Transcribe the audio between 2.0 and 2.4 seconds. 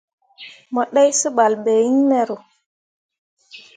mero.